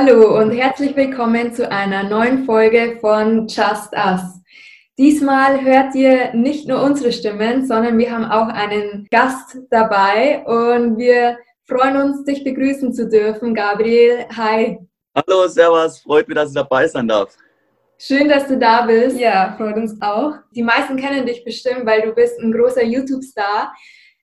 [0.00, 4.20] Hallo und herzlich willkommen zu einer neuen Folge von Just Us.
[4.96, 10.98] Diesmal hört ihr nicht nur unsere Stimmen, sondern wir haben auch einen Gast dabei und
[10.98, 13.56] wir freuen uns, dich begrüßen zu dürfen.
[13.56, 14.78] Gabriel, hi.
[15.16, 17.36] Hallo, Servus, freut mich, dass ich dabei sein darf.
[17.98, 19.18] Schön, dass du da bist.
[19.18, 20.34] Ja, freut uns auch.
[20.54, 23.74] Die meisten kennen dich bestimmt, weil du bist ein großer YouTube-Star.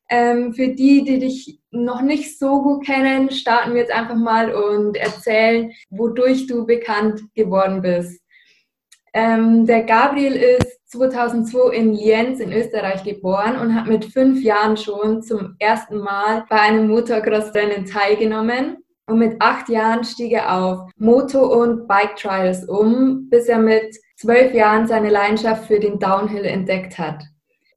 [0.09, 4.53] Ähm, für die, die dich noch nicht so gut kennen, starten wir jetzt einfach mal
[4.53, 8.21] und erzählen, wodurch du bekannt geworden bist.
[9.13, 14.77] Ähm, der Gabriel ist 2002 in Lienz in Österreich geboren und hat mit fünf Jahren
[14.77, 18.77] schon zum ersten Mal bei einem Motocross-Rennen teilgenommen.
[19.07, 24.53] Und mit acht Jahren stieg er auf Moto- und Bike-Trials um, bis er mit zwölf
[24.53, 27.23] Jahren seine Leidenschaft für den Downhill entdeckt hat.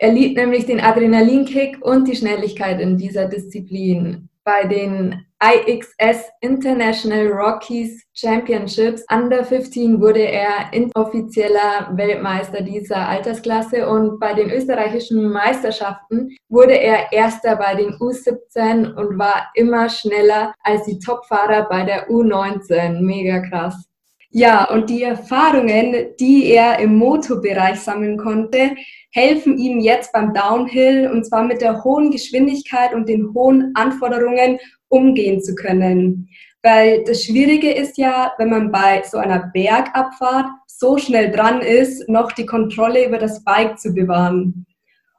[0.01, 4.29] Er liebt nämlich den Adrenalinkick und die Schnelligkeit in dieser Disziplin.
[4.45, 14.19] Bei den IXS International Rockies Championships Under 15 wurde er inoffizieller Weltmeister dieser Altersklasse und
[14.19, 20.85] bei den österreichischen Meisterschaften wurde er erster bei den U17 und war immer schneller als
[20.87, 23.01] die Topfahrer bei der U19.
[23.01, 23.88] Mega krass.
[24.31, 28.77] Ja, und die Erfahrungen, die er im Motorbereich sammeln konnte,
[29.11, 34.59] helfen ihm jetzt beim Downhill und zwar mit der hohen Geschwindigkeit und den hohen Anforderungen
[34.89, 36.29] umgehen zu können.
[36.63, 42.07] Weil das Schwierige ist ja, wenn man bei so einer Bergabfahrt so schnell dran ist,
[42.09, 44.67] noch die Kontrolle über das Bike zu bewahren.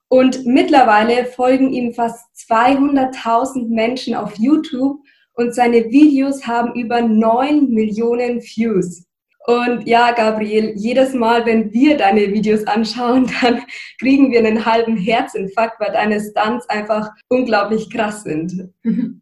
[0.08, 5.00] Und mittlerweile folgen ihm fast 200.000 Menschen auf YouTube
[5.40, 9.06] und seine Videos haben über 9 Millionen Views.
[9.48, 13.62] Und ja, Gabriel, jedes Mal, wenn wir deine Videos anschauen, dann
[14.00, 18.70] kriegen wir einen halben Herzinfarkt, weil deine Stunts einfach unglaublich krass sind.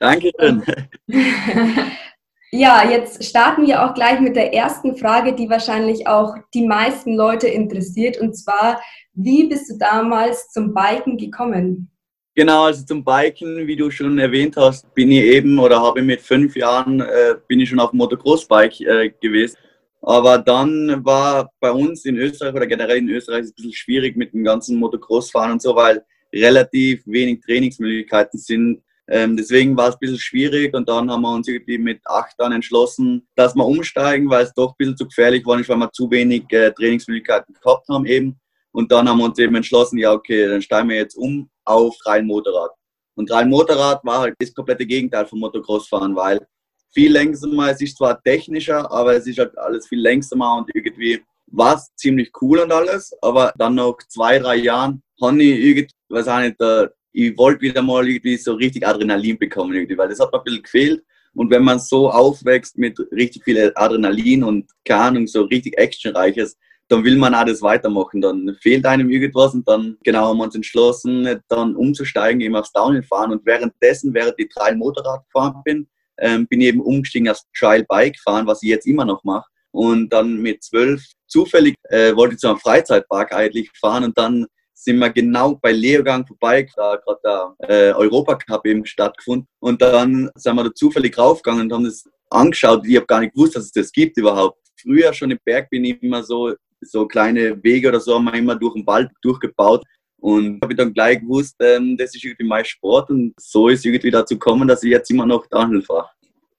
[0.00, 0.62] Dankeschön.
[2.50, 7.14] Ja, jetzt starten wir auch gleich mit der ersten Frage, die wahrscheinlich auch die meisten
[7.14, 8.16] Leute interessiert.
[8.16, 8.80] Und zwar,
[9.12, 11.90] wie bist du damals zum Biken gekommen?
[12.38, 16.20] Genau, also zum Biken, wie du schon erwähnt hast, bin ich eben oder habe mit
[16.20, 19.56] fünf Jahren äh, bin ich schon auf Motocross-Bike äh, gewesen.
[20.02, 24.34] Aber dann war bei uns in Österreich oder generell in Österreich ein bisschen schwierig mit
[24.34, 28.82] dem ganzen Motocross-Fahren und so, weil relativ wenig Trainingsmöglichkeiten sind.
[29.08, 32.36] Ähm, deswegen war es ein bisschen schwierig und dann haben wir uns irgendwie mit acht
[32.38, 35.90] dann entschlossen, dass wir umsteigen, weil es doch ein bisschen zu gefährlich war, weil wir
[35.90, 38.38] zu wenig äh, Trainingsmöglichkeiten gehabt haben eben.
[38.72, 41.96] Und dann haben wir uns eben entschlossen, ja okay, dann steigen wir jetzt um auf
[42.06, 42.70] rein Motorrad.
[43.14, 46.46] Und rein Motorrad war halt das komplette Gegenteil vom Motocross-Fahren, weil
[46.92, 51.22] viel langsamer, es ist zwar technischer, aber es ist halt alles viel langsamer und irgendwie
[51.50, 55.88] war es ziemlich cool und alles, aber dann nach zwei, drei Jahren habe ich irgendwie,
[56.08, 60.08] weiß auch nicht, äh, ich wollte wieder mal irgendwie so richtig Adrenalin bekommen, irgendwie, weil
[60.08, 61.04] das hat mir ein bisschen gefehlt.
[61.34, 66.56] Und wenn man so aufwächst mit richtig viel Adrenalin und keine Ahnung, so richtig actionreiches,
[66.88, 68.20] dann will man alles weitermachen.
[68.20, 72.72] Dann fehlt einem irgendwas und dann genau haben wir uns entschlossen, dann umzusteigen, eben aufs
[72.72, 73.32] Downhill-Fahren.
[73.32, 75.88] Und währenddessen, während ich drei Motorrad gefahren bin,
[76.18, 79.48] ähm, bin ich eben umgestiegen aufs Trial Bike fahren, was ich jetzt immer noch mache.
[79.70, 84.46] Und dann mit zwölf zufällig äh, wollte ich zu einem Freizeitpark eigentlich fahren und dann
[84.74, 89.48] sind wir genau bei Leogang vorbei, da gerade der äh, Europacup eben stattgefunden.
[89.58, 92.86] Und dann sind wir da zufällig raufgegangen und haben das angeschaut.
[92.86, 94.58] Ich habe gar nicht gewusst, dass es das gibt überhaupt.
[94.80, 98.34] Früher schon im Berg bin ich immer so so kleine Wege oder so haben wir
[98.34, 99.84] immer durch den Wald durchgebaut.
[100.20, 103.84] Und habe ich dann gleich gewusst, ähm, das ist irgendwie mein Sport und so ist
[103.86, 106.08] irgendwie dazu gekommen, dass ich jetzt immer noch Downhill fahre.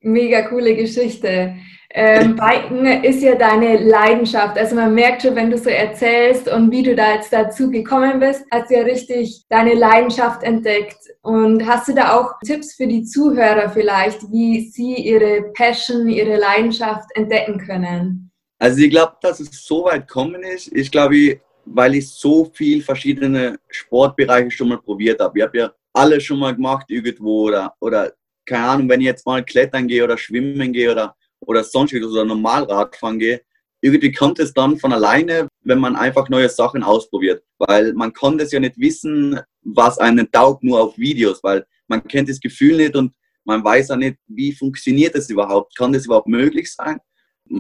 [0.02, 1.56] Mega coole Geschichte.
[1.91, 4.58] Ähm, Biken ist ja deine Leidenschaft.
[4.58, 8.20] Also man merkt schon, wenn du so erzählst und wie du da jetzt dazu gekommen
[8.20, 10.99] bist, hast du ja richtig deine Leidenschaft entdeckt.
[11.22, 16.38] Und hast du da auch Tipps für die Zuhörer vielleicht, wie sie ihre Passion, ihre
[16.38, 18.28] Leidenschaft entdecken können?
[18.59, 22.84] Also ich glaube, dass es so weit kommen ist, ich glaube, weil ich so viel
[22.84, 25.40] verschiedene Sportbereiche schon mal probiert habe.
[25.40, 28.14] Ich habe ja alles schon mal gemacht irgendwo oder, oder
[28.46, 32.11] keine Ahnung, wenn ich jetzt mal klettern gehe oder schwimmen gehe oder, oder sonst etwas
[32.11, 33.41] oder normal Radfahren gehe,
[33.82, 37.41] irgendwie kommt es dann von alleine, wenn man einfach neue Sachen ausprobiert.
[37.59, 42.06] Weil man kann das ja nicht wissen, was einen taugt nur auf Videos, weil man
[42.06, 43.14] kennt das Gefühl nicht und
[43.46, 45.78] man weiß ja nicht, wie funktioniert das überhaupt.
[45.78, 47.00] Kann das überhaupt möglich sein?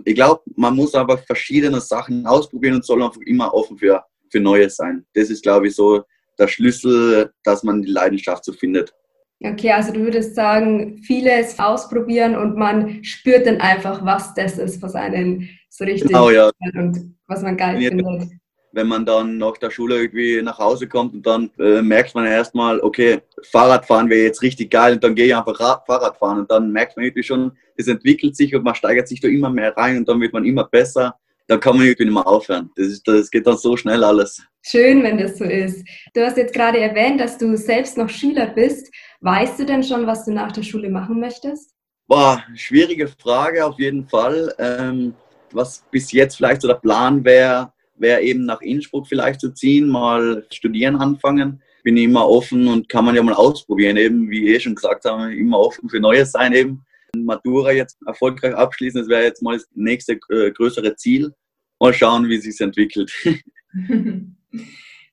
[0.05, 4.39] Ich glaube, man muss einfach verschiedene Sachen ausprobieren und soll einfach immer offen für, für
[4.39, 5.05] Neues sein.
[5.13, 6.03] Das ist, glaube ich, so
[6.37, 8.93] der Schlüssel, dass man die Leidenschaft so findet.
[9.41, 14.81] Okay, also du würdest sagen, vieles ausprobieren und man spürt dann einfach, was das ist,
[14.81, 16.51] was einen so richtig genau, ja.
[16.75, 18.31] und was man geil findet.
[18.71, 22.25] Wenn man dann nach der Schule irgendwie nach Hause kommt und dann äh, merkt man
[22.25, 26.39] erstmal, okay, Fahrradfahren wäre jetzt richtig geil und dann gehe ich einfach Rad Fahrrad fahren
[26.39, 29.49] und dann merkt man irgendwie schon, es entwickelt sich und man steigert sich da immer
[29.49, 31.15] mehr rein und dann wird man immer besser.
[31.47, 32.69] Dann kann man irgendwie nicht mehr aufhören.
[32.75, 34.39] Das, ist, das geht dann so schnell alles.
[34.61, 35.83] Schön, wenn das so ist.
[36.13, 38.93] Du hast jetzt gerade erwähnt, dass du selbst noch Schüler bist.
[39.21, 41.73] Weißt du denn schon, was du nach der Schule machen möchtest?
[42.07, 44.53] Boah, schwierige Frage auf jeden Fall.
[44.59, 45.15] Ähm,
[45.51, 49.87] was bis jetzt vielleicht so der Plan wäre, wäre eben nach Innsbruck vielleicht zu ziehen,
[49.87, 51.61] mal studieren anfangen.
[51.83, 55.31] Bin immer offen und kann man ja mal ausprobieren, eben wie eh schon gesagt haben,
[55.31, 56.83] immer offen für Neues sein eben.
[57.15, 61.33] Matura jetzt erfolgreich abschließen, das wäre jetzt mal das nächste äh, größere Ziel.
[61.79, 63.11] Mal schauen, wie sich entwickelt.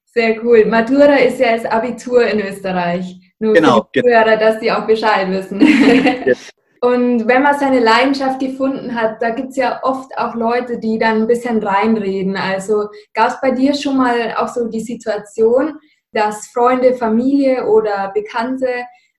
[0.04, 0.64] Sehr cool.
[0.66, 3.20] Matura ist ja das Abitur in Österreich.
[3.38, 4.14] Nur genau, für die genau.
[4.24, 5.60] Zuhörer, dass die auch Bescheid wissen.
[6.80, 10.98] Und wenn man seine Leidenschaft gefunden hat, da gibt es ja oft auch Leute, die
[10.98, 12.36] dann ein bisschen reinreden.
[12.36, 15.74] Also gab es bei dir schon mal auch so die Situation,
[16.12, 18.68] dass Freunde, Familie oder Bekannte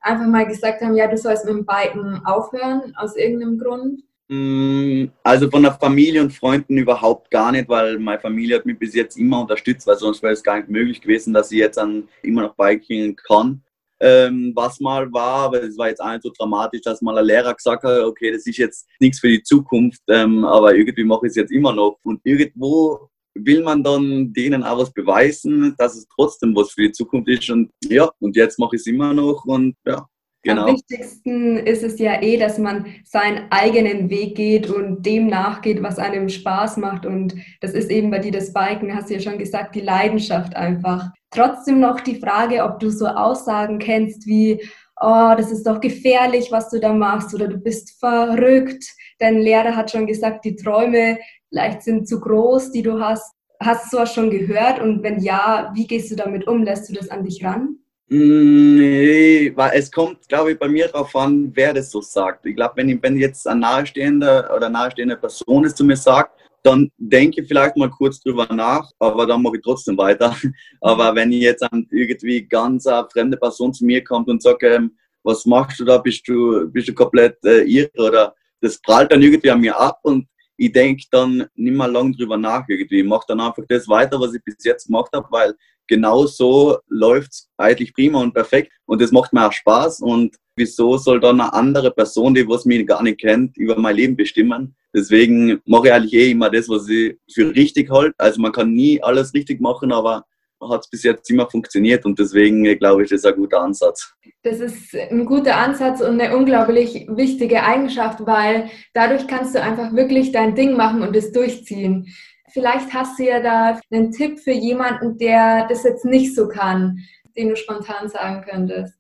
[0.01, 4.03] einfach mal gesagt haben, ja, du sollst mit dem Biken aufhören, aus irgendeinem Grund?
[4.29, 8.77] Mm, also von der Familie und Freunden überhaupt gar nicht, weil meine Familie hat mich
[8.77, 11.77] bis jetzt immer unterstützt, weil sonst wäre es gar nicht möglich gewesen, dass ich jetzt
[11.77, 13.63] dann immer noch Biking kann
[13.99, 17.25] ähm, was mal war, aber es war jetzt auch nicht so dramatisch, dass mal ein
[17.25, 21.25] Lehrer gesagt hat, okay, das ist jetzt nichts für die Zukunft, ähm, aber irgendwie mache
[21.25, 21.97] ich es jetzt immer noch.
[22.03, 26.91] Und irgendwo will man dann denen auch was beweisen, dass es trotzdem was für die
[26.91, 27.49] Zukunft ist.
[27.49, 30.05] Und ja, und jetzt mache ich es immer noch und ja.
[30.47, 30.67] Genau.
[30.67, 35.83] Am wichtigsten ist es ja eh, dass man seinen eigenen Weg geht und dem nachgeht,
[35.83, 37.05] was einem Spaß macht.
[37.05, 40.55] Und das ist eben bei dir das Biken, hast du ja schon gesagt, die Leidenschaft
[40.55, 41.09] einfach.
[41.31, 44.61] Trotzdem noch die Frage, ob du so Aussagen kennst wie,
[45.01, 48.85] oh, das ist doch gefährlich, was du da machst oder du bist verrückt.
[49.19, 51.17] Dein Lehrer hat schon gesagt, die Träume
[51.49, 53.35] vielleicht sind zu groß, die du hast.
[53.59, 54.79] Hast du sowas schon gehört?
[54.79, 56.63] Und wenn ja, wie gehst du damit um?
[56.63, 57.79] Lässt du das an dich ran?
[58.09, 62.45] Nee, weil es kommt, glaube ich, bei mir darauf an, wer das so sagt.
[62.45, 66.89] Ich glaube, wenn, wenn jetzt ein nahestehender oder nahestehende Person es zu mir sagt, dann
[66.97, 70.35] denke ich vielleicht mal kurz drüber nach, aber dann mache ich trotzdem weiter.
[70.81, 74.91] Aber wenn jetzt irgendwie ganz eine fremde Person zu mir kommt und sagt, ähm,
[75.23, 79.21] was machst du da, bist du, bist du komplett äh, irre oder das prallt dann
[79.21, 80.27] irgendwie an mir ab und
[80.57, 82.99] ich denke dann nicht mehr lange drüber nach irgendwie.
[82.99, 85.55] Ich mache dann einfach das weiter, was ich bis jetzt gemacht habe, weil
[85.87, 90.35] genau so läuft es eigentlich prima und perfekt und das macht mir auch Spaß und
[90.55, 94.15] wieso soll dann eine andere Person, die was mich gar nicht kennt, über mein Leben
[94.15, 94.75] bestimmen?
[94.93, 98.15] Deswegen mache ich eigentlich eh immer das, was ich für richtig halte.
[98.17, 100.25] Also man kann nie alles richtig machen, aber
[100.61, 104.13] hat es bis jetzt immer funktioniert und deswegen glaube ich, das ist ein guter Ansatz.
[104.43, 109.93] Das ist ein guter Ansatz und eine unglaublich wichtige Eigenschaft, weil dadurch kannst du einfach
[109.93, 112.07] wirklich dein Ding machen und es durchziehen.
[112.51, 116.99] Vielleicht hast du ja da einen Tipp für jemanden, der das jetzt nicht so kann,
[117.35, 118.93] den du spontan sagen könntest.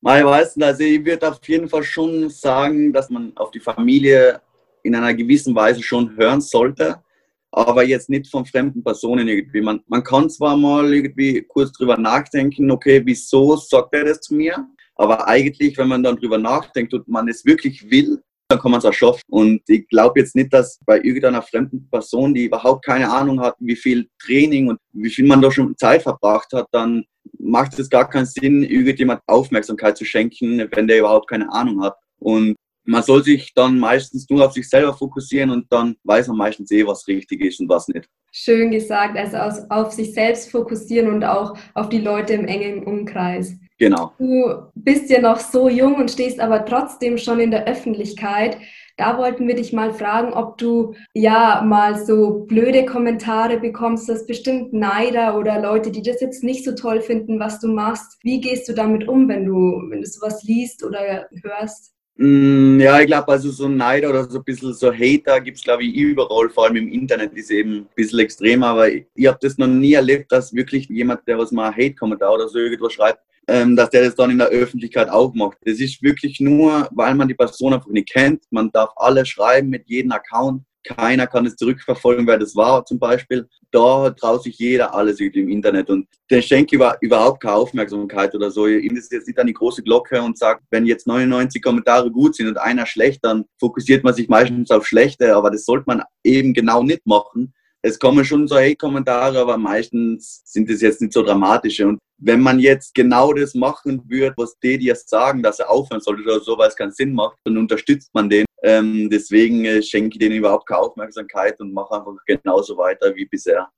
[0.00, 3.60] Ich weiß nicht, also ich würde auf jeden Fall schon sagen, dass man auf die
[3.60, 4.40] Familie
[4.82, 7.02] in einer gewissen Weise schon hören sollte,
[7.50, 9.60] aber jetzt nicht von fremden Personen irgendwie.
[9.60, 14.34] Man, man kann zwar mal irgendwie kurz drüber nachdenken, okay, wieso sagt er das zu
[14.34, 14.66] mir?
[14.96, 18.78] Aber eigentlich, wenn man dann drüber nachdenkt und man es wirklich will, dann kann man
[18.78, 19.22] es auch schaffen.
[19.28, 23.56] Und ich glaube jetzt nicht, dass bei irgendeiner fremden Person, die überhaupt keine Ahnung hat,
[23.60, 27.04] wie viel Training und wie viel man da schon Zeit verbracht hat, dann
[27.38, 31.96] macht es gar keinen Sinn, irgendjemand Aufmerksamkeit zu schenken, wenn der überhaupt keine Ahnung hat.
[32.18, 32.56] Und
[32.88, 36.70] man soll sich dann meistens nur auf sich selber fokussieren und dann weiß man meistens
[36.70, 38.08] eh, was richtig ist und was nicht.
[38.32, 43.54] Schön gesagt, also auf sich selbst fokussieren und auch auf die Leute im engen Umkreis.
[43.78, 44.12] Genau.
[44.18, 48.56] Du bist ja noch so jung und stehst aber trotzdem schon in der Öffentlichkeit.
[48.96, 54.26] Da wollten wir dich mal fragen, ob du ja mal so blöde Kommentare bekommst, dass
[54.26, 58.18] bestimmt Neider oder Leute, die das jetzt nicht so toll finden, was du machst.
[58.22, 61.92] Wie gehst du damit um, wenn du, wenn du sowas liest oder hörst?
[62.20, 65.62] Mm, ja, ich glaube, also so Neid oder so ein bisschen so Hater gibt es,
[65.62, 69.26] glaube ich, überall, vor allem im Internet ist eben ein bisschen extremer, aber ich, ich
[69.28, 72.92] habe das noch nie erlebt, dass wirklich jemand, der was mal Hate-Kommentar oder so irgendwas
[72.92, 75.58] schreibt, ähm, dass der das dann in der Öffentlichkeit auch macht.
[75.64, 78.42] Das ist wirklich nur, weil man die Person einfach nicht kennt.
[78.50, 80.64] Man darf alles schreiben mit jedem Account.
[80.84, 83.48] Keiner kann es zurückverfolgen, wer das war zum Beispiel.
[83.70, 88.50] Da traut sich jeder alles im Internet und den schenke ich überhaupt keine Aufmerksamkeit oder
[88.50, 88.66] so.
[88.66, 92.36] Ich ist jetzt nicht an die große Glocke und sagt, wenn jetzt 99 Kommentare gut
[92.36, 96.02] sind und einer schlecht, dann fokussiert man sich meistens auf schlechte, aber das sollte man
[96.24, 101.12] eben genau nicht machen, es kommen schon so Hate-Kommentare, aber meistens sind es jetzt nicht
[101.12, 101.86] so dramatische.
[101.86, 106.00] Und wenn man jetzt genau das machen würde, was die dir sagen, dass er aufhören
[106.00, 108.47] sollte oder so, weil es keinen Sinn macht, dann unterstützt man den.
[108.62, 113.26] Ähm, deswegen äh, schenke ich denen überhaupt keine Aufmerksamkeit und mache einfach genauso weiter wie
[113.26, 113.68] bisher.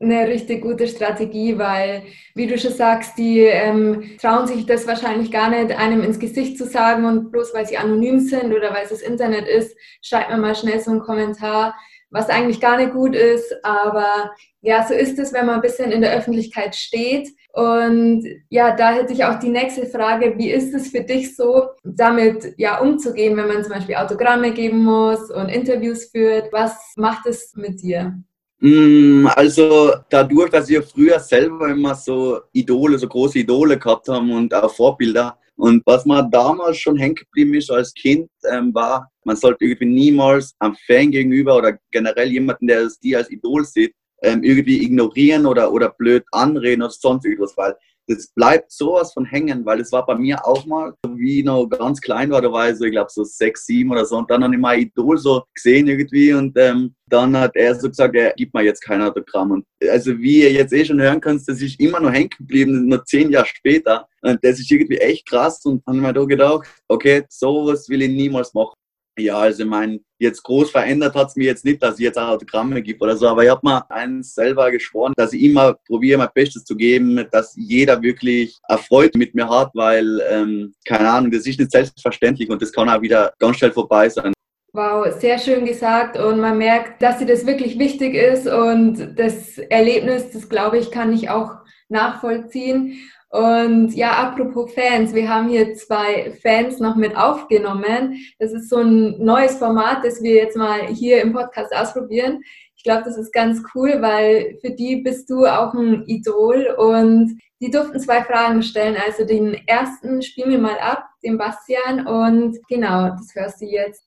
[0.00, 2.02] eine richtig gute Strategie, weil,
[2.34, 6.56] wie du schon sagst, die ähm, trauen sich das wahrscheinlich gar nicht, einem ins Gesicht
[6.56, 10.30] zu sagen und bloß weil sie anonym sind oder weil es das Internet ist, schreibt
[10.30, 11.74] man mal schnell so einen Kommentar,
[12.10, 13.54] was eigentlich gar nicht gut ist.
[13.64, 17.28] Aber ja, so ist es, wenn man ein bisschen in der Öffentlichkeit steht.
[17.52, 21.68] Und ja, da hätte ich auch die nächste Frage, wie ist es für dich so,
[21.82, 26.52] damit ja umzugehen, wenn man zum Beispiel Autogramme geben muss und Interviews führt?
[26.52, 28.14] Was macht es mit dir?
[28.60, 34.30] Mm, also dadurch, dass wir früher selber immer so Idole, so große Idole gehabt haben
[34.32, 35.38] und auch Vorbilder.
[35.60, 39.84] Und was mir damals schon hängen geblieben ist als Kind, ähm, war, man sollte irgendwie
[39.84, 45.44] niemals am Fan gegenüber oder generell jemanden, der die als Idol sieht, ähm, irgendwie ignorieren
[45.44, 47.74] oder, oder blöd anreden oder sonst irgendwas, weil
[48.10, 51.66] das bleibt sowas von hängen, weil es war bei mir auch mal, wie ich noch
[51.66, 54.16] ganz klein war, da war ich so, ich glaube so sechs, sieben oder so.
[54.16, 57.88] Und dann habe ich mein Idol so gesehen irgendwie und ähm, dann hat er so
[57.88, 59.52] gesagt, er gibt mir jetzt kein Autogramm.
[59.52, 62.88] Und also wie ihr jetzt eh schon hören könnt, das ist immer noch hängen geblieben,
[62.88, 64.08] nur zehn Jahre später.
[64.22, 65.64] Und das ist irgendwie echt krass.
[65.64, 68.74] Und dann habe ich mir da gedacht, okay, sowas will ich niemals machen.
[69.18, 72.18] Ja, also ich meine, jetzt groß verändert hat es mir jetzt nicht, dass ich jetzt
[72.18, 76.18] Autogramme gibt oder so, aber ich habe mir eins selber geschworen, dass ich immer probiere,
[76.18, 81.30] mein Bestes zu geben, dass jeder wirklich Erfreut mit mir hat, weil, ähm, keine Ahnung,
[81.30, 84.32] das ist nicht selbstverständlich und das kann auch wieder ganz schnell vorbei sein.
[84.72, 89.58] Wow, sehr schön gesagt und man merkt, dass dir das wirklich wichtig ist und das
[89.58, 91.56] Erlebnis, das glaube ich, kann ich auch
[91.88, 93.00] nachvollziehen.
[93.30, 98.16] Und ja, apropos Fans, wir haben hier zwei Fans noch mit aufgenommen.
[98.40, 102.42] Das ist so ein neues Format, das wir jetzt mal hier im Podcast ausprobieren.
[102.76, 107.40] Ich glaube, das ist ganz cool, weil für die bist du auch ein Idol und
[107.60, 108.96] die durften zwei Fragen stellen.
[108.96, 114.02] Also den ersten spielen wir mal ab, den Bastian und genau, das hörst du jetzt.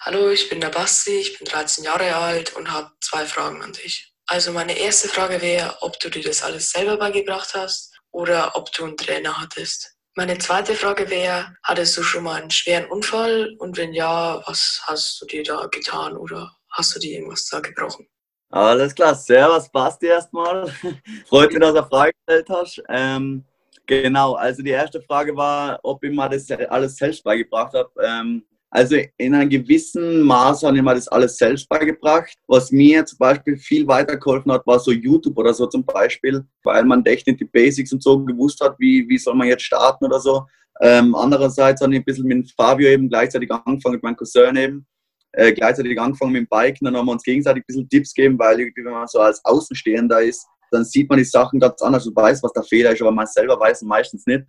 [0.00, 3.72] Hallo, ich bin der Basti, ich bin 13 Jahre alt und habe zwei Fragen an
[3.74, 4.12] dich.
[4.26, 8.72] Also meine erste Frage wäre, ob du dir das alles selber beigebracht hast oder ob
[8.72, 9.96] du einen Trainer hattest.
[10.14, 14.80] Meine zweite Frage wäre, hattest du schon mal einen schweren Unfall und wenn ja, was
[14.84, 18.08] hast du dir da getan oder hast du dir irgendwas da gebrochen?
[18.50, 20.66] Alles klar, servus Basti erstmal.
[21.28, 22.82] Freut mich, dass du eine Frage gestellt hast.
[22.88, 23.44] Ähm,
[23.86, 27.90] genau, also die erste Frage war, ob ich mir das alles selbst beigebracht habe.
[28.02, 28.44] Ähm,
[28.76, 32.34] also in einem gewissen Maß habe ich mir das alles selbst beigebracht.
[32.46, 36.84] Was mir zum Beispiel viel weitergeholfen hat, war so YouTube oder so zum Beispiel, weil
[36.84, 40.04] man echt nicht die Basics und so gewusst hat, wie, wie soll man jetzt starten
[40.04, 40.44] oder so.
[40.82, 44.86] Ähm, andererseits habe ich ein bisschen mit Fabio eben gleichzeitig angefangen, mit meinem Cousin eben,
[45.32, 46.84] äh, gleichzeitig angefangen mit dem Biken.
[46.84, 49.42] Dann haben wir uns gegenseitig ein bisschen Tipps gegeben, weil irgendwie, wenn man so als
[49.42, 53.00] Außenstehender ist, dann sieht man die Sachen ganz anders und weiß, was der Fehler ist,
[53.00, 54.42] aber man selber weiß es meistens nicht.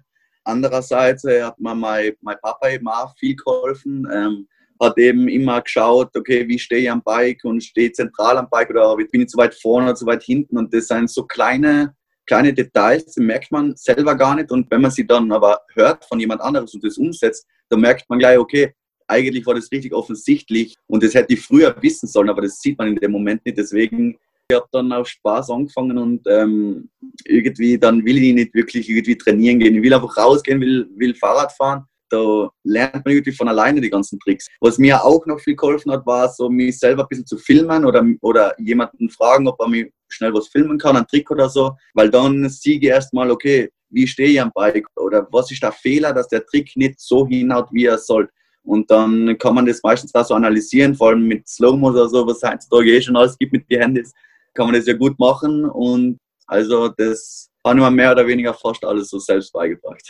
[0.48, 4.08] Andererseits äh, hat mir mein, mein Papa eben auch viel geholfen.
[4.14, 4.48] Ähm,
[4.80, 8.70] hat eben immer geschaut, okay, wie stehe ich am Bike und stehe zentral am Bike
[8.70, 10.58] oder bin ich zu weit vorne oder zu weit hinten.
[10.58, 11.96] Und das sind so kleine,
[12.28, 14.52] kleine Details, die merkt man selber gar nicht.
[14.52, 18.10] Und wenn man sie dann aber hört von jemand anderes und das umsetzt, dann merkt
[18.10, 18.74] man gleich, okay,
[19.08, 22.78] eigentlich war das richtig offensichtlich und das hätte ich früher wissen sollen, aber das sieht
[22.78, 23.58] man in dem Moment nicht.
[23.58, 24.18] Deswegen
[24.50, 26.90] ich habe dann auf Spaß angefangen und ähm,
[27.26, 29.76] irgendwie dann will ich nicht wirklich irgendwie trainieren gehen.
[29.76, 31.84] Ich will einfach rausgehen, will, will Fahrrad fahren.
[32.10, 34.48] Da lernt man irgendwie von alleine die ganzen Tricks.
[34.62, 37.84] Was mir auch noch viel geholfen hat, war so, mich selber ein bisschen zu filmen
[37.84, 41.76] oder, oder jemanden fragen, ob er mir schnell was filmen kann, einen Trick oder so.
[41.94, 45.74] Weil dann siege ich erstmal, okay, wie stehe ich am Bike oder was ist der
[45.74, 48.30] Fehler, dass der Trick nicht so hinhaut, wie er soll.
[48.64, 52.26] Und dann kann man das meistens auch so analysieren, vor allem mit Slow-Mo oder so,
[52.26, 54.14] was heutzutage eh schon alles gibt mit den Handys
[54.58, 58.84] kann man das ja gut machen und also das haben wir mehr oder weniger fast
[58.84, 60.02] alles so selbst beigebracht.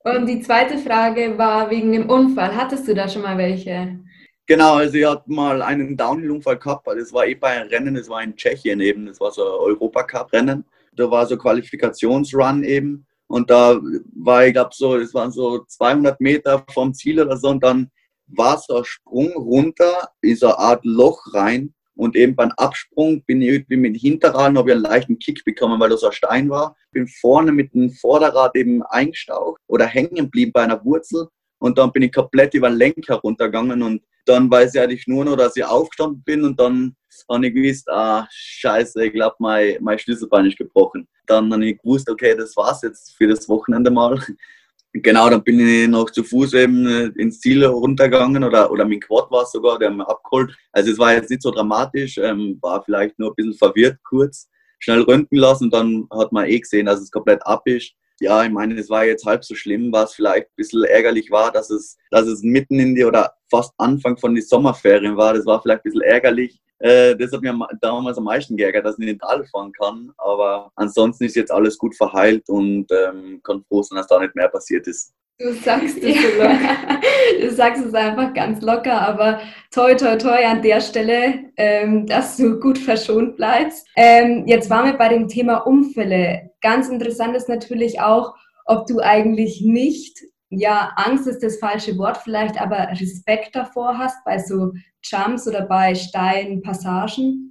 [0.00, 2.56] Und die zweite Frage war wegen dem Unfall.
[2.56, 4.00] Hattest du da schon mal welche?
[4.46, 8.08] Genau, also ich hatte mal einen Downhill-Unfall gehabt, das war eh bei einem Rennen, das
[8.08, 10.64] war in Tschechien eben, das war so ein Europacup-Rennen.
[10.96, 13.78] Da war so Qualifikationsrun eben und da
[14.16, 17.90] war ich glaube so, das waren so 200 Meter vom Ziel oder so und dann
[18.26, 23.24] war so ein Sprung runter in so eine Art Loch rein und eben beim Absprung
[23.24, 26.12] bin ich irgendwie mit dem Hinterrad, habe ich einen leichten Kick bekommen, weil das ein
[26.12, 26.76] Stein war.
[26.92, 31.26] Bin vorne mit dem Vorderrad eben eingestaucht oder hängen geblieben bei einer Wurzel.
[31.58, 35.24] Und dann bin ich komplett über den Lenker runtergegangen und dann weiß ich eigentlich nur
[35.24, 36.94] noch, dass ich aufgestanden bin und dann
[37.28, 41.08] habe ich gewusst, ah, scheiße, ich glaube, mein, mein Schlüsselbein ist gebrochen.
[41.26, 44.22] Dann habe ich gewusst, okay, das war's jetzt für das Wochenende mal.
[44.94, 49.04] Genau, dann bin ich noch zu Fuß eben äh, ins Ziel runtergegangen oder, oder mit
[49.04, 50.56] Quad war es sogar, der hat mich abgeholt.
[50.72, 54.48] Also es war jetzt nicht so dramatisch, ähm, war vielleicht nur ein bisschen verwirrt kurz,
[54.78, 57.92] schnell röntgen lassen und dann hat man eh gesehen, dass es komplett ab ist.
[58.20, 61.52] Ja, ich meine, es war jetzt halb so schlimm, was vielleicht ein bisschen ärgerlich war,
[61.52, 65.34] dass es, dass es mitten in die oder fast Anfang von den Sommerferien war.
[65.34, 66.60] Das war vielleicht ein bisschen ärgerlich.
[66.80, 69.72] Äh, das hat mir damals am meisten geärgert, dass ich nicht in den Tal fahren
[69.72, 70.12] kann.
[70.18, 74.34] Aber ansonsten ist jetzt alles gut verheilt und ähm, kann froh sein, dass da nicht
[74.34, 75.12] mehr passiert ist.
[75.40, 77.00] Du sagst es so locker.
[77.40, 82.36] Du sagst es einfach ganz locker, aber toi, toi, toi an der Stelle, ähm, dass
[82.36, 83.86] du gut verschont bleibst.
[83.96, 86.47] Ähm, jetzt waren wir bei dem Thema Unfälle.
[86.60, 88.34] Ganz interessant ist natürlich auch,
[88.64, 90.18] ob du eigentlich nicht,
[90.50, 94.72] ja, Angst ist das falsche Wort vielleicht, aber Respekt davor hast bei so
[95.02, 97.48] Jumps oder bei steilen Passagen.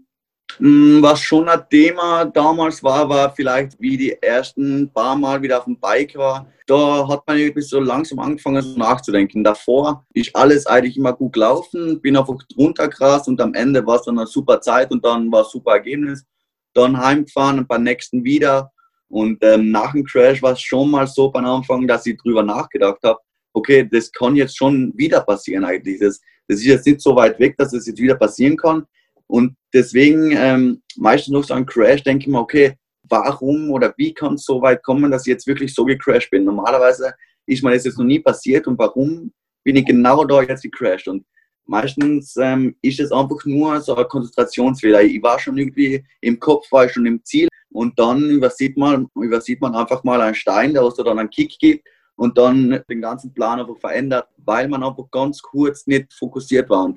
[0.59, 5.59] Mm, was schon ein Thema damals war, war vielleicht, wie die ersten paar Mal wieder
[5.59, 6.47] auf dem Bike war.
[6.65, 9.43] Da hat man irgendwie so langsam angefangen nachzudenken.
[9.43, 14.03] Davor ist alles eigentlich immer gut gelaufen, bin einfach runtergerast und am Ende war es
[14.03, 16.25] dann eine super Zeit und dann war ein super Ergebnis.
[16.73, 18.71] Dann heimgefahren und beim nächsten wieder.
[19.09, 22.43] Und ähm, nach dem Crash war es schon mal so beim Anfang, dass ich drüber
[22.43, 23.19] nachgedacht habe,
[23.53, 25.99] okay, das kann jetzt schon wieder passieren eigentlich.
[25.99, 28.85] Das, das ist jetzt nicht so weit weg, dass es das jetzt wieder passieren kann.
[29.27, 32.75] Und deswegen ähm, meistens noch so ein Crash denke ich mir, okay,
[33.09, 36.43] warum oder wie kann es so weit kommen, dass ich jetzt wirklich so gecrashed bin?
[36.43, 37.13] Normalerweise
[37.45, 39.31] ist mir das jetzt noch nie passiert und warum
[39.63, 41.07] bin ich genau da jetzt gecrashed?
[41.07, 41.25] Und
[41.67, 45.03] meistens ähm, ist es einfach nur so ein Konzentrationsfehler.
[45.03, 49.07] Ich war schon irgendwie im Kopf, war ich schon im Ziel und dann übersieht man,
[49.15, 53.01] übersieht man einfach mal einen Stein, der so dann einen Kick gibt und dann den
[53.01, 56.93] ganzen Plan einfach verändert, weil man einfach ganz kurz nicht fokussiert war.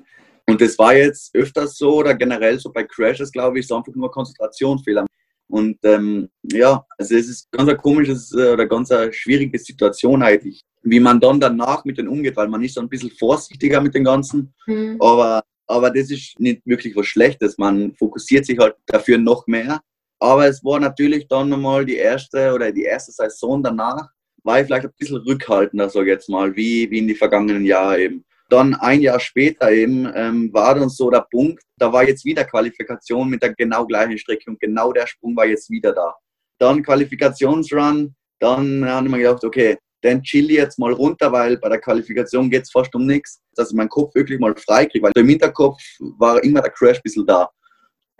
[0.47, 3.93] Und das war jetzt öfters so oder generell so bei Crashes, glaube ich, so einfach
[3.93, 5.05] nur Konzentrationsfehler.
[5.47, 10.23] Und ähm, ja, also es ist ganz eine komische äh, oder ganz eine schwierige Situation
[10.23, 13.81] eigentlich, wie man dann danach mit denen umgeht, weil man ist so ein bisschen vorsichtiger
[13.81, 14.53] mit dem Ganzen.
[14.65, 14.97] Mhm.
[14.99, 17.57] Aber, aber das ist nicht wirklich was Schlechtes.
[17.57, 19.81] Man fokussiert sich halt dafür noch mehr.
[20.19, 24.07] Aber es war natürlich dann nochmal die erste oder die erste Saison danach,
[24.43, 27.65] war ich vielleicht ein bisschen rückhaltender, sag ich jetzt mal, wie, wie in die vergangenen
[27.65, 28.25] Jahre eben.
[28.49, 32.43] Dann ein Jahr später eben ähm, war dann so der Punkt, da war jetzt wieder
[32.43, 36.13] Qualifikation mit der genau gleichen Strecke und genau der Sprung war jetzt wieder da.
[36.59, 41.79] Dann Qualifikationsrun, dann haben wir gedacht, okay, dann chill jetzt mal runter, weil bei der
[41.79, 45.11] Qualifikation geht es fast um nichts, dass ich meinen Kopf wirklich mal frei kriege, weil
[45.15, 45.79] im Hinterkopf
[46.17, 47.49] war immer der Crash ein bisschen da.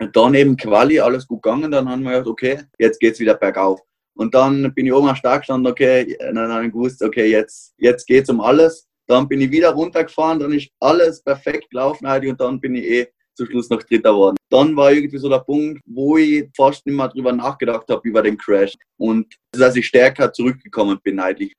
[0.00, 3.20] Und dann eben Quali, alles gut gegangen, dann haben wir gedacht, okay, jetzt geht es
[3.20, 3.80] wieder bergauf.
[4.14, 7.74] Und dann bin ich oben am Start gestanden, okay, dann habe ich gewusst, okay, jetzt,
[7.78, 8.88] jetzt es um alles.
[9.06, 13.08] Dann bin ich wieder runtergefahren, dann ist alles perfekt gelaufen und dann bin ich eh
[13.34, 14.36] zum Schluss noch Dritter geworden.
[14.50, 18.22] Dann war irgendwie so der Punkt, wo ich fast nicht mehr drüber nachgedacht habe über
[18.22, 18.74] den Crash.
[18.98, 21.52] Und dass ich stärker zurückgekommen bin eigentlich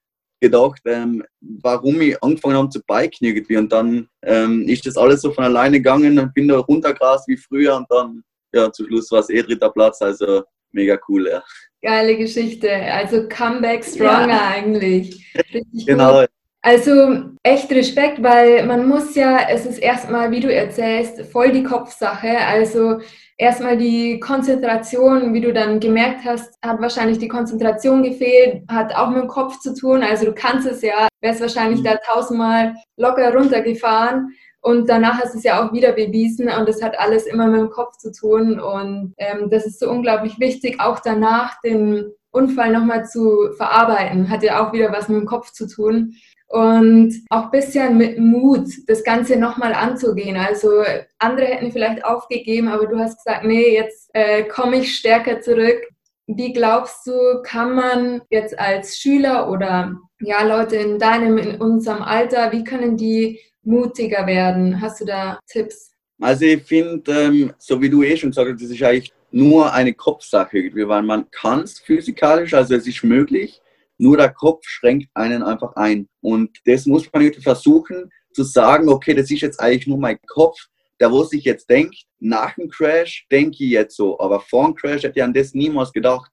[0.44, 3.58] gedacht, ähm, warum ich angefangen habe zu biken irgendwie.
[3.58, 7.38] Und dann ähm, ist das alles so von alleine gegangen und bin da runtergrast wie
[7.38, 10.02] früher und dann, ja, zum Schluss war es eh dritter Platz.
[10.02, 11.42] Also mega cool, ja.
[11.82, 12.70] Geile Geschichte.
[12.72, 14.48] Also Comeback Stronger ja.
[14.50, 15.34] eigentlich.
[15.54, 16.22] Richtig genau.
[16.22, 16.30] Gut.
[16.62, 21.64] Also echt Respekt, weil man muss ja, es ist erstmal, wie du erzählst, voll die
[21.64, 22.38] Kopfsache.
[22.38, 23.00] Also
[23.44, 29.10] erstmal die Konzentration, wie du dann gemerkt hast, hat wahrscheinlich die Konzentration gefehlt, hat auch
[29.10, 30.02] mit dem Kopf zu tun.
[30.02, 31.84] Also du kannst es ja, wärst wahrscheinlich mhm.
[31.84, 34.30] da tausendmal locker runtergefahren.
[34.62, 37.60] Und danach hast du es ja auch wieder bewiesen und das hat alles immer mit
[37.60, 38.62] dem Kopf zu tun.
[38.62, 44.30] Und ähm, das ist so unglaublich wichtig, auch danach den Unfall nochmal zu verarbeiten.
[44.30, 46.16] Hat ja auch wieder was mit dem Kopf zu tun
[46.54, 50.38] und auch ein bisschen mit Mut, das Ganze nochmal anzugehen.
[50.38, 50.84] Also
[51.18, 55.82] andere hätten vielleicht aufgegeben, aber du hast gesagt, nee, jetzt äh, komme ich stärker zurück.
[56.28, 62.04] Wie glaubst du, kann man jetzt als Schüler oder ja Leute in deinem, in unserem
[62.04, 64.80] Alter, wie können die mutiger werden?
[64.80, 65.92] Hast du da Tipps?
[66.22, 69.74] Also ich finde, ähm, so wie du eh schon gesagt hast, das ist eigentlich nur
[69.74, 73.60] eine Kopfsache, weil man kann es physikalisch, also es ist möglich,
[74.04, 76.08] nur der Kopf schränkt einen einfach ein.
[76.22, 80.20] Und das muss man irgendwie versuchen zu sagen, okay, das ist jetzt eigentlich nur mein
[80.28, 80.58] Kopf,
[81.00, 84.76] der wo sich jetzt denkt, nach dem Crash denke ich jetzt so, aber vor dem
[84.76, 86.30] Crash hätte ich an das niemals gedacht.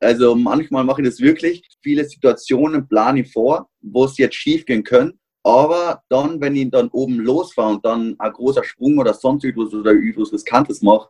[0.00, 1.62] Also manchmal mache ich das wirklich.
[1.82, 5.18] Viele Situationen plane ich vor, wo es jetzt schief gehen können.
[5.42, 9.74] Aber dann, wenn ich dann oben losfahre und dann ein großer Sprung oder sonst irgendwas
[9.74, 11.08] oder irgendwas Riskantes mache,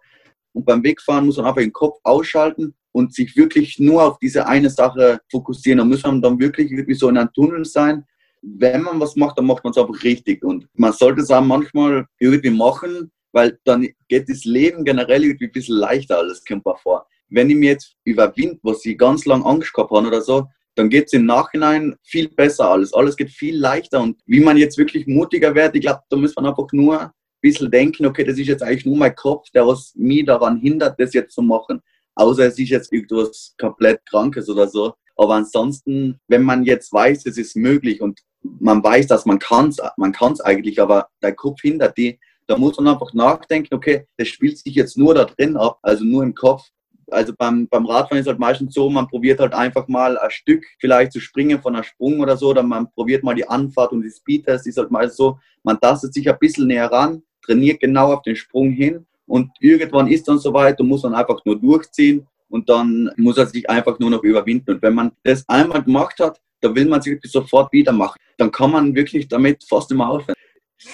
[0.55, 4.47] und beim Wegfahren muss man einfach den Kopf ausschalten und sich wirklich nur auf diese
[4.47, 5.79] eine Sache fokussieren.
[5.79, 8.05] Da muss man dann wirklich, wirklich so in einem Tunnel sein.
[8.41, 10.45] Wenn man was macht, dann macht man es einfach richtig.
[10.45, 15.47] Und man sollte es auch manchmal irgendwie machen, weil dann geht das Leben generell irgendwie
[15.47, 17.07] ein bisschen leichter alles, kommt mir vor.
[17.29, 20.89] Wenn ich mir jetzt überwinde, was ich ganz lange Angst gehabt habe oder so, dann
[20.89, 22.95] geht es im Nachhinein viel besser alles.
[22.95, 24.01] Alles geht viel leichter.
[24.01, 27.13] Und wie man jetzt wirklich mutiger wird, ich glaube, da muss man einfach nur
[27.51, 30.99] bisschen denken, okay, das ist jetzt eigentlich nur mein Kopf, der was mich daran hindert,
[30.99, 31.81] das jetzt zu machen
[32.15, 34.95] außer es ist jetzt irgendwas komplett Krankes oder so.
[35.17, 39.75] Aber ansonsten, wenn man jetzt weiß, es ist möglich und man weiß, dass man kann
[39.97, 44.29] man kann's eigentlich, aber der Kopf hindert die, da muss man einfach nachdenken, okay, das
[44.29, 46.65] spielt sich jetzt nur da drin ab, also nur im Kopf.
[47.11, 50.65] Also beim, beim Radfahren ist halt meistens so, man probiert halt einfach mal ein Stück
[50.79, 54.03] vielleicht zu springen von einer Sprung oder so, oder man probiert mal die Anfahrt und
[54.03, 58.13] die Speedtest ist halt meistens so, man tastet sich ein bisschen näher ran, trainiert genau
[58.13, 62.27] auf den Sprung hin und irgendwann ist dann soweit und muss dann einfach nur durchziehen
[62.49, 64.73] und dann muss er sich einfach nur noch überwinden.
[64.73, 68.19] Und wenn man das einmal gemacht hat, da will man sich sofort wieder machen.
[68.39, 70.37] Dann kann man wirklich damit fast immer aufhören.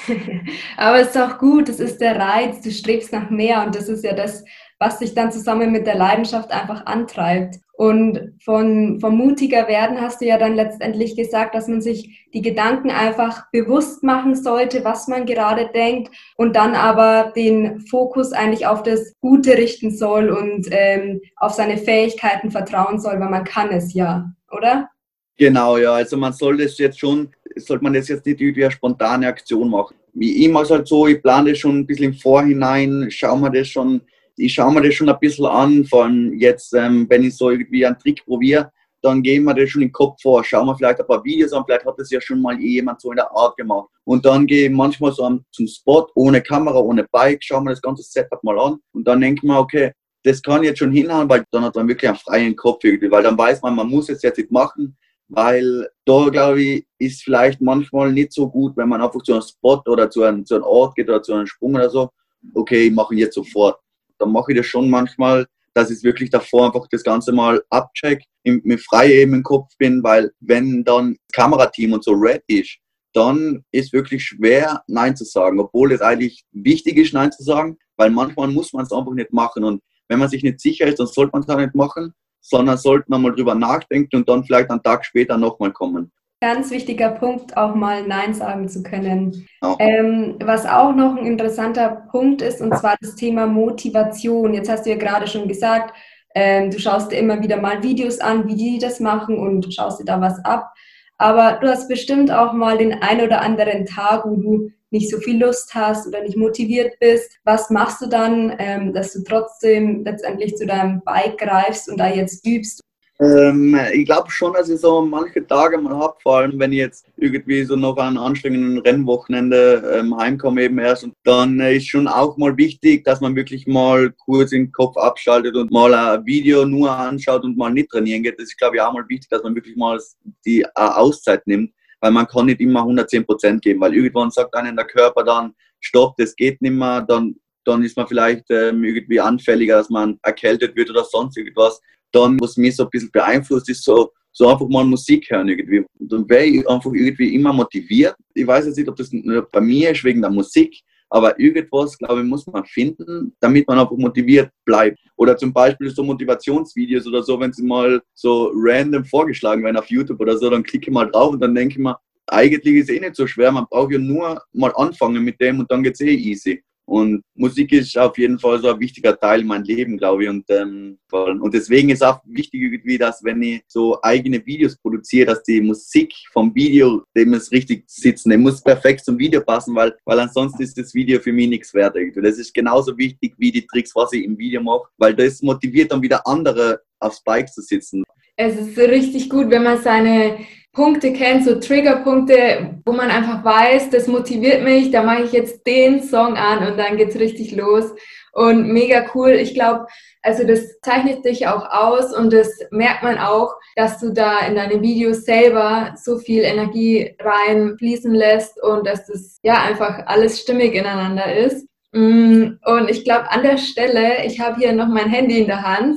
[0.77, 3.88] Aber es ist auch gut, das ist der Reiz, du strebst nach mehr und das
[3.88, 4.44] ist ja das,
[4.81, 7.61] was dich dann zusammen mit der Leidenschaft einfach antreibt.
[7.73, 12.43] Und von, von mutiger werden hast du ja dann letztendlich gesagt, dass man sich die
[12.43, 18.66] Gedanken einfach bewusst machen sollte, was man gerade denkt und dann aber den Fokus eigentlich
[18.66, 23.71] auf das Gute richten soll und ähm, auf seine Fähigkeiten vertrauen soll, weil man kann
[23.71, 24.90] es ja, oder?
[25.38, 25.95] Genau, ja.
[25.95, 29.71] Also man soll das jetzt schon, sollte man das jetzt nicht wie eine spontane Aktion
[29.71, 29.97] machen.
[30.19, 33.51] Ich mache es halt so, ich plane das schon ein bisschen im Vorhinein, schaue mir
[33.51, 34.03] das schon,
[34.40, 37.50] ich schaue mir das schon ein bisschen an, vor allem jetzt, ähm, wenn ich so
[37.50, 38.70] irgendwie einen Trick probiere,
[39.03, 41.64] dann gehen wir das schon im Kopf vor, schauen wir vielleicht ein paar Videos an,
[41.66, 43.88] vielleicht hat das ja schon mal jemand so in der Art gemacht.
[44.05, 47.83] Und dann gehe ich manchmal so zum Spot, ohne Kamera, ohne Bike, schauen wir das
[47.83, 51.29] ganze Setup mal an und dann denke ich mir, okay, das kann jetzt schon hinhauen,
[51.29, 54.11] weil dann hat man wirklich einen freien Kopf irgendwie, weil dann weiß man, man muss
[54.11, 54.96] es jetzt nicht machen,
[55.29, 59.42] weil da, glaube ich, ist vielleicht manchmal nicht so gut, wenn man einfach zu einem
[59.42, 62.11] Spot oder zu einem, zu einem Ort geht oder zu einem Sprung oder so,
[62.55, 63.79] okay, ich mache ihn jetzt sofort.
[64.20, 68.24] Dann mache ich das schon manchmal, dass ich wirklich davor einfach das Ganze mal abcheck,
[68.44, 72.78] mit frei eben im Kopf bin, weil wenn dann das Kamerateam und so red ist,
[73.12, 77.76] dann ist wirklich schwer, Nein zu sagen, obwohl es eigentlich wichtig ist, Nein zu sagen,
[77.96, 81.00] weil manchmal muss man es einfach nicht machen und wenn man sich nicht sicher ist,
[81.00, 84.44] dann sollte man es auch nicht machen sondern sollten wir mal drüber nachdenken und dann
[84.44, 86.11] vielleicht einen Tag später nochmal kommen.
[86.42, 89.46] Ganz wichtiger Punkt, auch mal Nein sagen zu können.
[89.79, 94.55] Ähm, was auch noch ein interessanter Punkt ist, und zwar das Thema Motivation.
[94.55, 95.94] Jetzt hast du ja gerade schon gesagt,
[96.35, 100.00] ähm, du schaust dir immer wieder mal Videos an, wie die das machen und schaust
[100.00, 100.72] dir da was ab.
[101.18, 105.18] Aber du hast bestimmt auch mal den ein oder anderen Tag, wo du nicht so
[105.18, 107.38] viel Lust hast oder nicht motiviert bist.
[107.44, 112.09] Was machst du dann, ähm, dass du trotzdem letztendlich zu deinem Bike greifst und da
[112.09, 112.81] jetzt übst?
[113.20, 116.78] Ähm, ich glaube schon, dass ich so manche Tage mal habe, vor allem wenn ich
[116.78, 121.04] jetzt irgendwie so noch an anstrengenden Rennwochenende ähm, heimkomme eben erst.
[121.04, 124.96] Und dann äh, ist schon auch mal wichtig, dass man wirklich mal kurz den Kopf
[124.96, 128.38] abschaltet und mal ein Video nur anschaut und mal nicht trainieren geht.
[128.38, 130.00] Das ist, glaube ich, auch mal wichtig, dass man wirklich mal
[130.46, 134.54] die äh, Auszeit nimmt, weil man kann nicht immer 110 Prozent geben, weil irgendwann sagt
[134.54, 138.83] einem der Körper dann, stopp, das geht nicht mehr, dann dann ist man vielleicht ähm,
[138.85, 141.80] irgendwie anfälliger, dass man erkältet wird oder sonst irgendwas
[142.12, 145.85] dann, was mich so ein bisschen beeinflusst, ist so, so einfach mal Musik hören irgendwie.
[145.99, 148.14] dann wäre ich einfach irgendwie immer motiviert.
[148.35, 149.11] Ich weiß jetzt nicht, ob das
[149.53, 153.81] bei mir ist wegen der Musik, aber irgendwas, glaube ich, muss man finden, damit man
[153.81, 154.99] einfach motiviert bleibt.
[155.16, 159.90] Oder zum Beispiel so Motivationsvideos oder so, wenn sie mal so random vorgeschlagen werden auf
[159.90, 161.96] YouTube oder so, dann klicke ich mal drauf und dann denke ich mir,
[162.29, 165.59] eigentlich ist es eh nicht so schwer, man braucht ja nur mal anfangen mit dem
[165.59, 166.62] und dann geht es eh easy.
[166.90, 170.29] Und Musik ist auf jeden Fall so ein wichtiger Teil in meinem Leben, glaube ich.
[170.29, 175.26] Und, ähm, und deswegen ist auch wichtig irgendwie, dass wenn ich so eigene Videos produziere,
[175.26, 179.72] dass die Musik vom Video, dem es richtig sitzen, dem muss perfekt zum Video passen,
[179.76, 181.94] weil, weil ansonsten ist das Video für mich nichts wert.
[181.94, 182.22] Irgendwie.
[182.22, 185.92] Das ist genauso wichtig wie die Tricks, was ich im Video mache, weil das motiviert
[185.92, 188.03] dann wieder andere aufs Bike zu sitzen.
[188.35, 190.38] Es ist richtig gut, wenn man seine
[190.72, 195.66] Punkte kennt, so Triggerpunkte, wo man einfach weiß, das motiviert mich, da mache ich jetzt
[195.66, 197.92] den Song an und dann geht's richtig los.
[198.33, 199.30] Und mega cool.
[199.30, 199.87] Ich glaube,
[200.22, 204.54] also das zeichnet dich auch aus und das merkt man auch, dass du da in
[204.54, 210.74] deine Videos selber so viel Energie reinfließen lässt und dass das ja einfach alles stimmig
[210.74, 211.66] ineinander ist.
[211.92, 215.62] Mm, und ich glaube, an der Stelle, ich habe hier noch mein Handy in der
[215.62, 215.96] Hand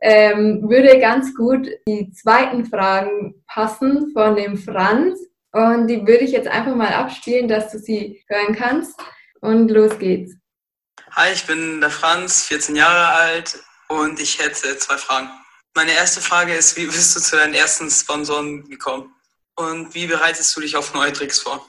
[0.00, 5.18] ähm, würde ganz gut die zweiten Fragen passen von dem Franz.
[5.52, 8.94] Und die würde ich jetzt einfach mal abspielen, dass du sie hören kannst.
[9.40, 10.34] Und los geht's.
[11.12, 15.30] Hi, ich bin der Franz, 14 Jahre alt und ich hätte zwei Fragen.
[15.74, 19.14] Meine erste Frage ist, wie bist du zu deinen ersten Sponsoren gekommen?
[19.54, 21.66] Und wie bereitest du dich auf neue Tricks vor?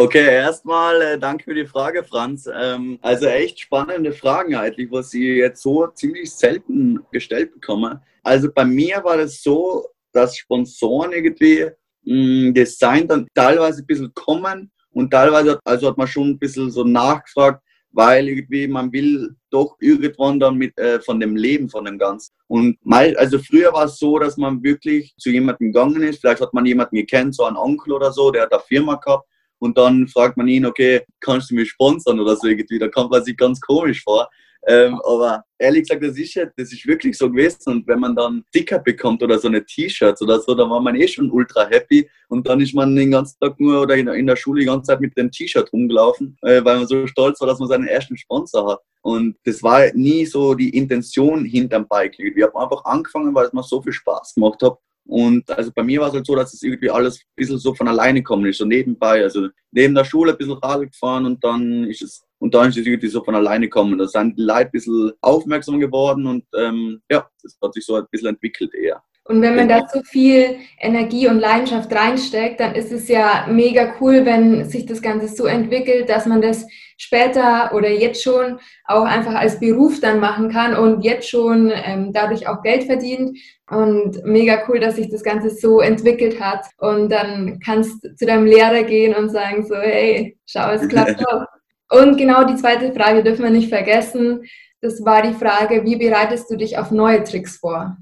[0.00, 2.48] Okay, erstmal äh, danke für die Frage, Franz.
[2.54, 8.00] Ähm, also echt spannende Fragen eigentlich, was ich jetzt so ziemlich selten gestellt bekomme.
[8.22, 11.66] Also bei mir war das so, dass Sponsoren irgendwie
[12.04, 12.14] mh,
[12.50, 16.70] mm, Design dann teilweise ein bisschen kommen und teilweise also hat man schon ein bisschen
[16.70, 21.84] so nachgefragt, weil irgendwie man will doch irgendwann dann mit äh, von dem Leben von
[21.84, 22.32] dem Ganzen.
[22.46, 26.40] Und mal, also früher war es so, dass man wirklich zu jemandem gegangen ist, vielleicht
[26.40, 29.76] hat man jemanden gekannt, so einen Onkel oder so, der hat eine Firma gehabt und
[29.76, 33.24] dann fragt man ihn, okay, kannst du mich sponsern oder so irgendwie, da kommt man
[33.24, 34.28] sich ganz komisch vor.
[34.66, 37.72] Ähm, aber ehrlich gesagt, das ist, ja, das ist wirklich so gewesen.
[37.72, 40.96] Und wenn man dann Sticker bekommt oder so eine T-Shirts oder so, dann war man
[40.96, 42.08] eh schon ultra happy.
[42.28, 44.88] Und dann ist man den ganzen Tag nur oder in, in der Schule die ganze
[44.88, 48.16] Zeit mit dem T-Shirt rumgelaufen, äh, weil man so stolz war, dass man seinen ersten
[48.16, 48.80] Sponsor hat.
[49.02, 52.18] Und das war nie so die Intention hinterm Bike.
[52.18, 54.76] Wir haben einfach angefangen, weil es mir so viel Spaß gemacht hat.
[55.08, 57.74] Und also bei mir war es halt so, dass es irgendwie alles ein bisschen so
[57.74, 59.22] von alleine gekommen ist, so nebenbei.
[59.22, 62.76] Also neben der Schule ein bisschen Radl gefahren und dann ist es und dann ist
[62.76, 63.98] es irgendwie so von alleine gekommen.
[63.98, 67.94] Da sind die Leute ein bisschen aufmerksam geworden und ähm, ja, das hat sich so
[67.94, 69.02] ein bisschen entwickelt eher.
[69.28, 73.92] Und wenn man da so viel Energie und Leidenschaft reinsteckt, dann ist es ja mega
[74.00, 79.04] cool, wenn sich das Ganze so entwickelt, dass man das später oder jetzt schon auch
[79.04, 83.38] einfach als Beruf dann machen kann und jetzt schon ähm, dadurch auch Geld verdient.
[83.68, 86.64] Und mega cool, dass sich das Ganze so entwickelt hat.
[86.78, 91.20] Und dann kannst du zu deinem Lehrer gehen und sagen so, hey, schau, es klappt
[91.30, 91.44] doch.
[91.90, 94.44] Und genau die zweite Frage dürfen wir nicht vergessen.
[94.80, 97.98] Das war die Frage, wie bereitest du dich auf neue Tricks vor?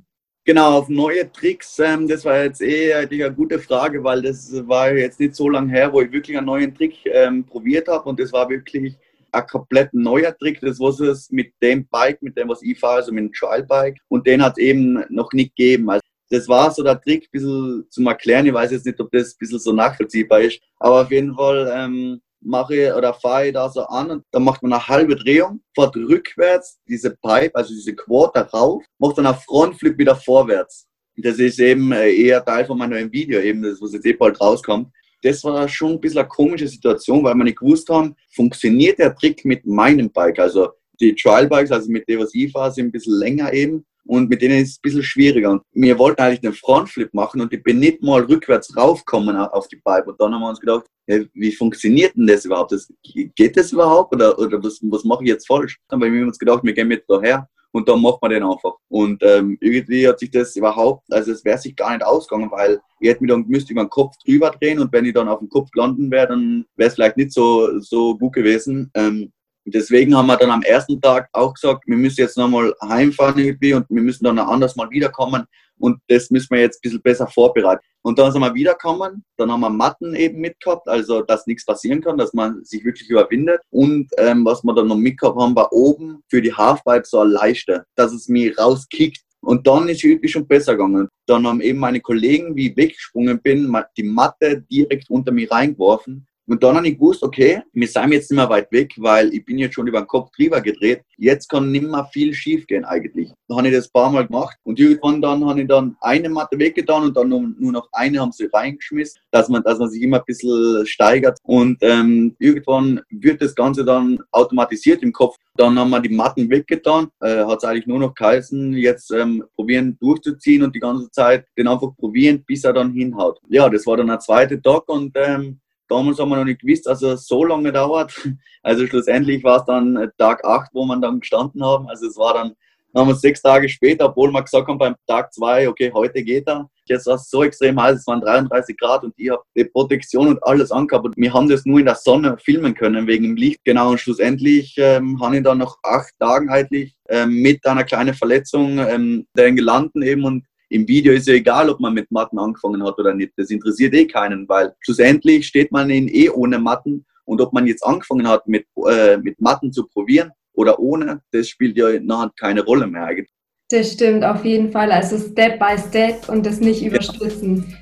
[0.49, 4.53] Genau, auf neue Tricks, ähm, das war jetzt eh eigentlich eine gute Frage, weil das
[4.69, 8.09] war jetzt nicht so lange her, wo ich wirklich einen neuen Trick ähm, probiert habe
[8.09, 8.95] und das war wirklich
[9.33, 10.61] ein komplett neuer Trick.
[10.61, 13.65] Das war es mit dem Bike, mit dem, was ich fahre, also mit dem Trial
[13.65, 15.91] Bike und den hat es eben noch nicht gegeben.
[15.91, 18.47] Also das war so der Trick, ein bisschen zum Erklären.
[18.47, 21.73] Ich weiß jetzt nicht, ob das ein bisschen so nachvollziehbar ist, aber auf jeden Fall
[21.75, 25.97] ähm, mache oder fahre da so an und dann macht man eine halbe Drehung, fährt
[25.97, 30.87] rückwärts diese Pipe, also diese Quarter rauf, macht dann einen Frontflip wieder vorwärts.
[31.17, 34.13] Das ist eben äh, eher Teil von meinem neuen Video, eben das, was jetzt eh
[34.13, 34.89] bald rauskommt.
[35.23, 39.15] Das war schon ein bisschen eine komische Situation, weil wir nicht gewusst haben, funktioniert der
[39.15, 40.39] Trick mit meinem Bike.
[40.39, 43.85] Also die Trial Bikes, also mit dem, was ich fahre, sind ein bisschen länger eben
[44.07, 45.51] und mit denen ist es ein bisschen schwieriger.
[45.51, 49.69] Und wir wollten eigentlich den Frontflip machen und ich bin nicht mal rückwärts raufkommen auf
[49.69, 50.11] die Pipe.
[50.11, 52.73] Und dann haben wir uns gedacht, hey, wie funktioniert denn das überhaupt?
[52.73, 55.79] Das, geht das überhaupt oder, oder was, was mache ich jetzt falsch?
[55.89, 58.75] Dann haben wir uns gedacht, wir gehen jetzt daher und dann macht man den einfach.
[58.89, 62.81] Und ähm, irgendwie hat sich das überhaupt, also es wäre sich gar nicht ausgegangen, weil
[63.01, 65.41] ich hätte mir dann müsste über den Kopf drüber drehen und wenn ich dann auf
[65.41, 68.91] dem Kopf landen wäre, dann wäre es vielleicht nicht so, so gut gewesen.
[68.95, 69.31] Ähm,
[69.67, 73.37] und deswegen haben wir dann am ersten Tag auch gesagt, wir müssen jetzt nochmal heimfahren
[73.37, 75.45] irgendwie und wir müssen dann anders mal wiederkommen
[75.79, 77.85] und das müssen wir jetzt ein bisschen besser vorbereiten.
[78.03, 82.01] Und dann sind wir wiederkommen, dann haben wir Matten eben mitgehabt, also dass nichts passieren
[82.01, 83.61] kann, dass man sich wirklich überwindet.
[83.71, 87.85] Und ähm, was wir dann noch mitgehabt haben, war oben für die Halfpipe so eine
[87.97, 89.23] dass es mir rauskickt.
[89.41, 91.09] Und dann ist es schon besser gegangen.
[91.27, 96.25] Dann haben eben meine Kollegen, wie ich weggesprungen bin, die Matte direkt unter mir reingeworfen
[96.49, 99.45] und dann habe ich gewusst, okay, wir sind jetzt nicht mehr weit weg, weil ich
[99.45, 101.03] bin jetzt schon über den Kopf drüber gedreht.
[101.17, 103.33] Jetzt kann nicht mehr viel schief gehen eigentlich.
[103.49, 106.29] Dann habe ich das ein paar Mal gemacht und irgendwann dann habe ich dann eine
[106.29, 110.03] Matte weggetan und dann nur noch eine haben sie reingeschmissen, dass man, dass man sich
[110.03, 111.39] immer ein bisschen steigert.
[111.43, 115.37] Und ähm, irgendwann wird das Ganze dann automatisiert im Kopf.
[115.57, 117.09] Dann haben wir die Matten weggetan.
[117.21, 121.47] Äh, Hat es eigentlich nur noch geheißen, jetzt ähm, probieren durchzuziehen und die ganze Zeit
[121.57, 123.41] den einfach probieren, bis er dann hinhaut.
[123.49, 126.87] Ja, das war dann der zweite Tag und ähm, Damals haben wir noch nicht gewusst,
[126.87, 128.15] dass es so lange dauert.
[128.63, 131.89] Also schlussendlich war es dann Tag 8, wo wir dann gestanden haben.
[131.89, 132.53] Also es war dann,
[132.97, 136.49] haben wir sechs Tage später, obwohl wir gesagt haben beim Tag 2, okay, heute geht
[136.49, 136.69] er.
[136.87, 140.27] Jetzt war es so extrem heiß, es waren 33 Grad und ich habe die Protektion
[140.27, 141.07] und alles angehabt.
[141.07, 143.61] Und wir haben das nur in der Sonne filmen können, wegen dem Licht.
[143.65, 148.15] Genau, und schlussendlich ähm, habe ich dann nach acht Tagen eigentlich ähm, mit einer kleinen
[148.15, 152.83] Verletzung ähm, gelandet eben und im Video ist ja egal, ob man mit Matten angefangen
[152.83, 153.33] hat oder nicht.
[153.37, 157.67] Das interessiert eh keinen, weil schlussendlich steht man in eh ohne Matten und ob man
[157.67, 162.33] jetzt angefangen hat mit, äh, mit Matten zu probieren oder ohne, das spielt ja nachher
[162.39, 163.31] keine Rolle mehr eigentlich.
[163.69, 164.93] Das stimmt auf jeden Fall.
[164.93, 167.77] Also Step by Step und das nicht überstürzen.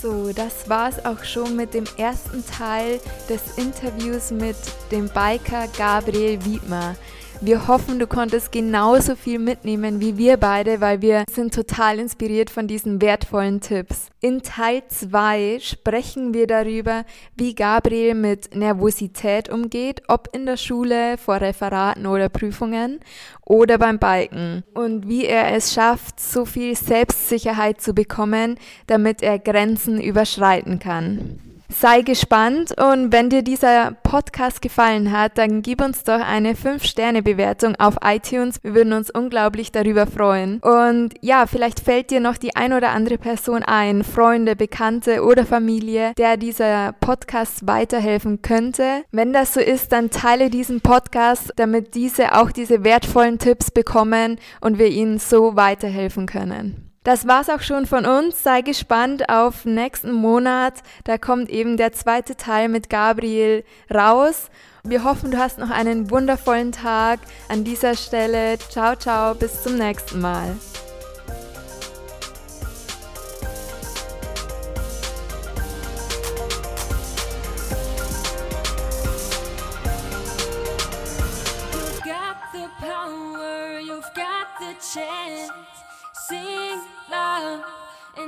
[0.00, 4.56] So, das war es auch schon mit dem ersten Teil des Interviews mit
[4.92, 6.94] dem Biker Gabriel Wiedmer.
[7.42, 12.48] Wir hoffen, du konntest genauso viel mitnehmen wie wir beide, weil wir sind total inspiriert
[12.48, 14.08] von diesen wertvollen Tipps.
[14.20, 17.04] In Teil 2 sprechen wir darüber,
[17.36, 23.00] wie Gabriel mit Nervosität umgeht, ob in der Schule, vor Referaten oder Prüfungen
[23.44, 29.38] oder beim Biken und wie er es schafft, so viel Selbstsicherheit zu bekommen, damit er
[29.38, 31.38] Grenzen überschreiten kann.
[31.68, 37.74] Sei gespannt und wenn dir dieser Podcast gefallen hat, dann gib uns doch eine 5-Sterne-Bewertung
[37.76, 38.62] auf iTunes.
[38.62, 40.60] Wir würden uns unglaublich darüber freuen.
[40.60, 45.44] Und ja, vielleicht fällt dir noch die ein oder andere Person ein, Freunde, Bekannte oder
[45.44, 49.02] Familie, der dieser Podcast weiterhelfen könnte.
[49.10, 54.38] Wenn das so ist, dann teile diesen Podcast, damit diese auch diese wertvollen Tipps bekommen
[54.60, 56.86] und wir ihnen so weiterhelfen können.
[57.06, 58.42] Das war's auch schon von uns.
[58.42, 60.82] Sei gespannt auf nächsten Monat.
[61.04, 63.62] Da kommt eben der zweite Teil mit Gabriel
[63.94, 64.50] raus.
[64.82, 68.58] Wir hoffen, du hast noch einen wundervollen Tag an dieser Stelle.
[68.58, 70.56] Ciao, ciao, bis zum nächsten Mal.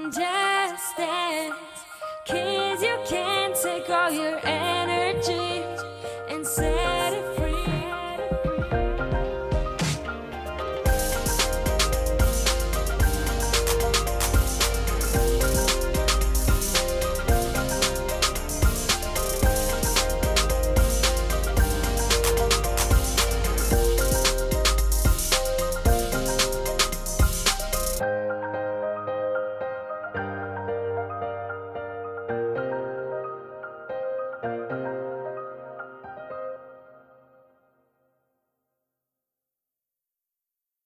[0.07, 1.57] Just dance.
[2.25, 4.58] Kids, you can't take all your.